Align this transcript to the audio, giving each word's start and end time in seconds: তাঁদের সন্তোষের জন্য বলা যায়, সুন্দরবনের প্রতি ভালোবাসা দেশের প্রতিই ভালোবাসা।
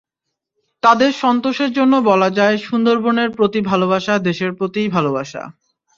তাঁদের 0.83 1.11
সন্তোষের 1.13 1.71
জন্য 1.73 1.93
বলা 2.01 2.29
যায়, 2.29 2.57
সুন্দরবনের 2.59 3.29
প্রতি 3.29 3.59
ভালোবাসা 3.61 4.13
দেশের 4.19 4.51
প্রতিই 4.53 4.89
ভালোবাসা। 4.89 5.43